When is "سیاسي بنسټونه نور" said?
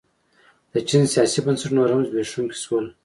1.13-1.89